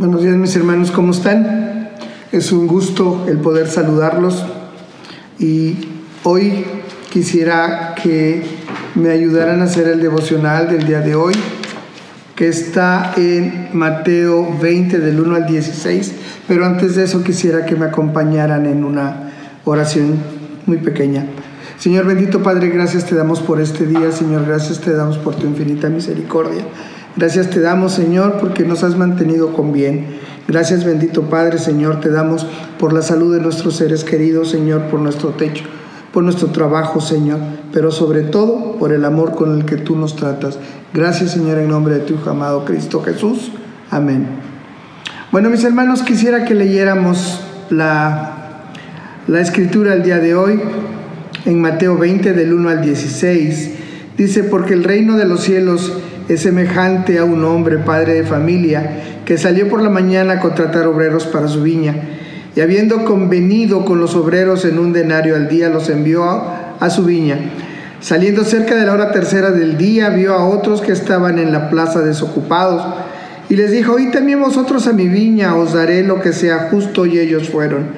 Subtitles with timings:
[0.00, 1.90] Buenos días mis hermanos, ¿cómo están?
[2.32, 4.46] Es un gusto el poder saludarlos
[5.38, 5.76] y
[6.22, 6.64] hoy
[7.10, 8.42] quisiera que
[8.94, 11.34] me ayudaran a hacer el devocional del día de hoy,
[12.34, 16.12] que está en Mateo 20 del 1 al 16,
[16.48, 19.32] pero antes de eso quisiera que me acompañaran en una
[19.66, 20.14] oración
[20.64, 21.26] muy pequeña.
[21.78, 25.46] Señor bendito Padre, gracias te damos por este día, Señor, gracias te damos por tu
[25.46, 26.64] infinita misericordia.
[27.16, 30.18] Gracias te damos, Señor, porque nos has mantenido con bien.
[30.46, 32.46] Gracias, bendito Padre, Señor, te damos
[32.78, 35.64] por la salud de nuestros seres queridos, Señor, por nuestro techo,
[36.12, 37.38] por nuestro trabajo, Señor,
[37.72, 40.58] pero sobre todo por el amor con el que tú nos tratas.
[40.92, 43.52] Gracias, Señor, en nombre de tu amado Cristo Jesús.
[43.90, 44.26] Amén.
[45.30, 47.40] Bueno, mis hermanos, quisiera que leyéramos
[47.70, 48.72] la,
[49.28, 50.60] la escritura el día de hoy
[51.44, 53.70] en Mateo 20, del 1 al 16.
[54.16, 55.92] Dice, porque el reino de los cielos
[56.30, 60.86] es semejante a un hombre, padre de familia, que salió por la mañana a contratar
[60.86, 61.96] obreros para su viña,
[62.54, 67.04] y habiendo convenido con los obreros en un denario al día, los envió a, su
[67.04, 67.36] viña.
[68.00, 71.68] Saliendo cerca de la hora tercera del día, vio a otros que estaban en la
[71.68, 72.94] plaza desocupados,
[73.48, 77.06] y les dijo, y también vosotros a mi viña, os daré lo que sea justo,
[77.06, 77.88] y ellos fueron.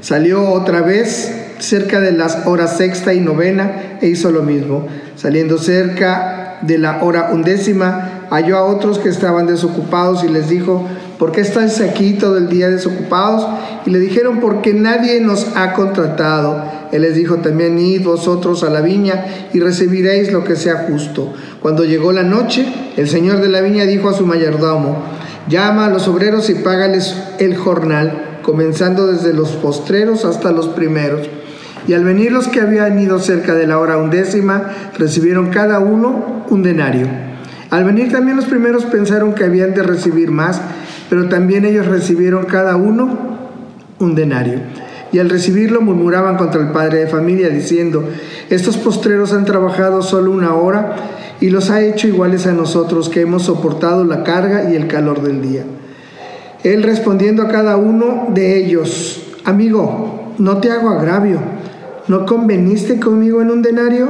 [0.00, 4.88] Salió otra vez cerca de las horas sexta y novena, e hizo lo mismo.
[5.14, 10.88] Saliendo cerca de la hora undécima, halló a otros que estaban desocupados y les dijo,
[11.18, 13.46] ¿por qué estáis aquí todo el día desocupados?
[13.84, 16.64] Y le dijeron, porque nadie nos ha contratado.
[16.92, 21.32] Él les dijo también, id vosotros a la viña y recibiréis lo que sea justo.
[21.60, 25.02] Cuando llegó la noche, el señor de la viña dijo a su mayordomo,
[25.48, 31.28] llama a los obreros y págales el jornal, comenzando desde los postreros hasta los primeros.
[31.88, 36.41] Y al venir los que habían ido cerca de la hora undécima, recibieron cada uno
[36.52, 37.06] un denario.
[37.70, 40.60] Al venir también los primeros pensaron que habían de recibir más,
[41.08, 43.16] pero también ellos recibieron cada uno
[43.98, 44.60] un denario.
[45.12, 48.08] Y al recibirlo murmuraban contra el padre de familia, diciendo,
[48.50, 50.96] estos postreros han trabajado solo una hora
[51.40, 55.22] y los ha hecho iguales a nosotros que hemos soportado la carga y el calor
[55.22, 55.64] del día.
[56.62, 61.40] Él respondiendo a cada uno de ellos, amigo, no te hago agravio
[62.08, 64.08] ¿No conveniste conmigo en un denario?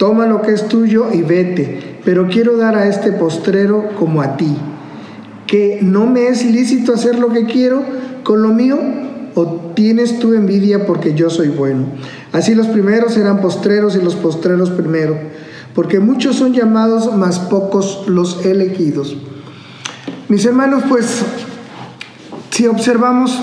[0.00, 4.38] Toma lo que es tuyo y vete, pero quiero dar a este postrero como a
[4.38, 4.56] ti.
[5.46, 7.82] ¿Que no me es lícito hacer lo que quiero
[8.24, 8.78] con lo mío?
[9.34, 11.84] ¿O tienes tu envidia porque yo soy bueno?
[12.32, 15.18] Así los primeros serán postreros y los postreros primero,
[15.74, 19.18] porque muchos son llamados, mas pocos los elegidos.
[20.30, 21.20] Mis hermanos, pues
[22.48, 23.38] si observamos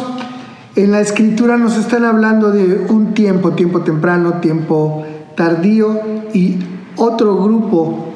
[0.76, 5.06] en la escritura nos están hablando de un tiempo, tiempo temprano, tiempo
[5.38, 6.02] tardío
[6.34, 6.58] y
[6.98, 8.12] otro grupo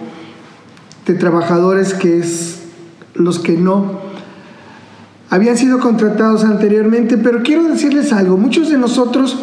[1.06, 2.64] de trabajadores que es
[3.14, 4.02] los que no.
[5.30, 9.38] Habían sido contratados anteriormente, pero quiero decirles algo, muchos de nosotros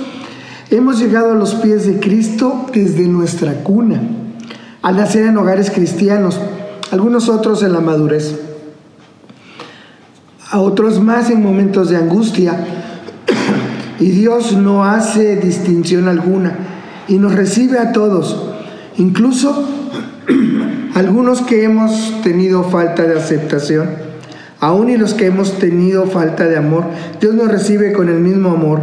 [0.70, 4.02] hemos llegado a los pies de Cristo desde nuestra cuna,
[4.82, 6.38] al nacer en hogares cristianos,
[6.90, 8.40] algunos otros en la madurez,
[10.50, 12.58] a otros más en momentos de angustia,
[14.00, 16.67] y Dios no hace distinción alguna
[17.08, 18.50] y nos recibe a todos,
[18.96, 19.66] incluso
[20.94, 23.88] algunos que hemos tenido falta de aceptación,
[24.60, 26.84] aún y los que hemos tenido falta de amor,
[27.20, 28.80] Dios nos recibe con el mismo amor,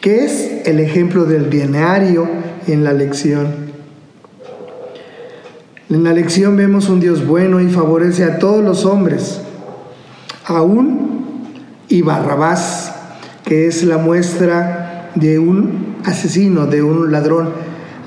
[0.00, 2.28] que es el ejemplo del bienario
[2.66, 3.46] en la lección.
[5.90, 9.40] En la lección vemos un Dios bueno y favorece a todos los hombres,
[10.46, 11.52] aún
[11.88, 12.92] y Barrabás
[13.44, 14.81] que es la muestra
[15.14, 17.50] de un asesino, de un ladrón,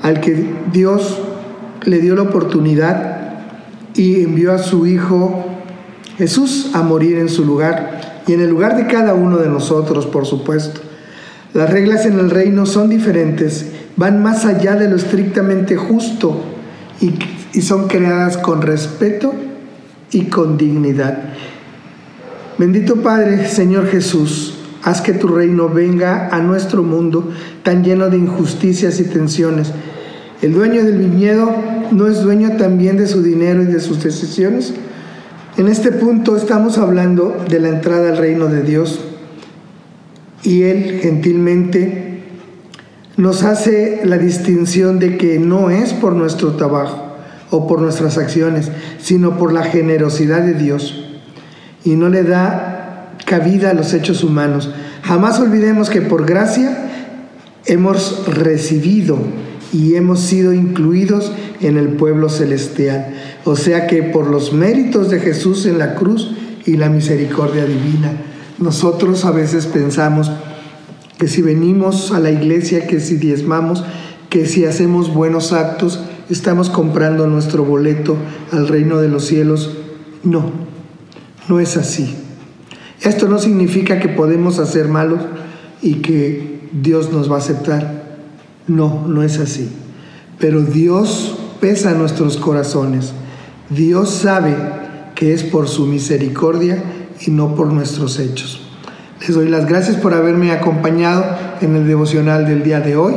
[0.02, 1.20] al que Dios
[1.84, 3.16] le dio la oportunidad
[3.94, 5.44] y envió a su Hijo
[6.18, 10.06] Jesús a morir en su lugar y en el lugar de cada uno de nosotros,
[10.06, 10.80] por supuesto.
[11.54, 16.42] Las reglas en el reino son diferentes, van más allá de lo estrictamente justo
[17.00, 17.14] y,
[17.62, 19.32] son creadas con respeto
[20.10, 21.18] y con dignidad.
[22.58, 24.55] Bendito Padre, Señor Jesús,
[24.86, 27.32] Haz que tu reino venga a nuestro mundo
[27.64, 29.72] tan lleno de injusticias y tensiones.
[30.42, 31.50] El dueño del viñedo
[31.90, 34.74] no es dueño también de su dinero y de sus decisiones.
[35.56, 39.00] En este punto estamos hablando de la entrada al reino de Dios
[40.44, 42.22] y Él gentilmente
[43.16, 47.16] nos hace la distinción de que no es por nuestro trabajo
[47.50, 51.18] o por nuestras acciones, sino por la generosidad de Dios.
[51.82, 52.75] Y no le da
[53.26, 54.70] cabida a los hechos humanos.
[55.02, 56.88] Jamás olvidemos que por gracia
[57.66, 59.18] hemos recibido
[59.72, 63.14] y hemos sido incluidos en el pueblo celestial.
[63.44, 66.30] O sea que por los méritos de Jesús en la cruz
[66.64, 68.12] y la misericordia divina.
[68.58, 70.30] Nosotros a veces pensamos
[71.18, 73.84] que si venimos a la iglesia, que si diezmamos,
[74.30, 76.00] que si hacemos buenos actos,
[76.30, 78.16] estamos comprando nuestro boleto
[78.52, 79.76] al reino de los cielos.
[80.22, 80.50] No,
[81.48, 82.14] no es así.
[83.02, 85.20] Esto no significa que podemos hacer malos
[85.82, 88.04] y que Dios nos va a aceptar.
[88.66, 89.70] No, no es así.
[90.38, 93.12] Pero Dios pesa nuestros corazones.
[93.70, 94.54] Dios sabe
[95.14, 96.82] que es por su misericordia
[97.26, 98.62] y no por nuestros hechos.
[99.20, 101.24] Les doy las gracias por haberme acompañado
[101.60, 103.14] en el devocional del día de hoy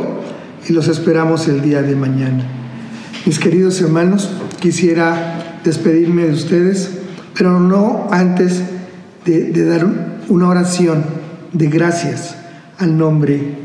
[0.68, 2.44] y los esperamos el día de mañana.
[3.26, 4.30] Mis queridos hermanos,
[4.60, 6.92] quisiera despedirme de ustedes,
[7.36, 8.62] pero no antes
[9.30, 9.86] de, dar
[10.28, 11.04] una oración
[11.54, 12.36] de gracias
[12.78, 13.58] al nombre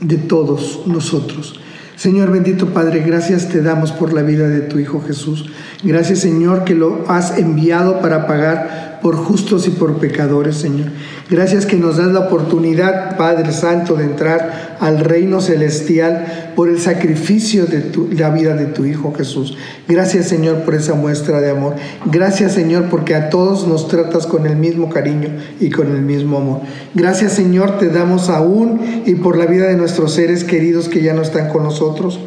[0.00, 1.60] de todos nosotros.
[1.96, 5.50] Señor bendito Padre, gracias te damos por la vida de tu Hijo Jesús.
[5.84, 10.88] Gracias Señor que lo has enviado para pagar por justos y por pecadores, Señor.
[11.28, 16.80] Gracias que nos das la oportunidad, Padre Santo, de entrar al reino celestial por el
[16.80, 19.56] sacrificio de la vida de tu Hijo Jesús.
[19.88, 21.74] Gracias, Señor, por esa muestra de amor.
[22.06, 26.38] Gracias, Señor, porque a todos nos tratas con el mismo cariño y con el mismo
[26.38, 26.60] amor.
[26.94, 31.14] Gracias, Señor, te damos aún y por la vida de nuestros seres queridos que ya
[31.14, 32.20] no están con nosotros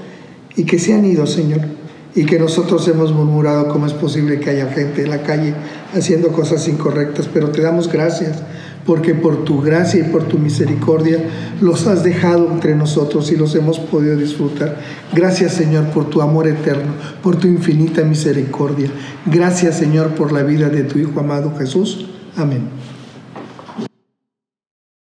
[0.56, 1.62] y que se han ido, Señor
[2.16, 5.54] y que nosotros hemos murmurado cómo es posible que haya gente en la calle
[5.94, 8.42] haciendo cosas incorrectas, pero te damos gracias
[8.86, 11.20] porque por tu gracia y por tu misericordia
[11.62, 14.80] los has dejado entre nosotros y los hemos podido disfrutar.
[15.14, 16.94] Gracias Señor por tu amor eterno,
[17.24, 18.90] por tu infinita misericordia.
[19.26, 22.06] Gracias Señor por la vida de tu Hijo amado Jesús.
[22.38, 22.85] Amén.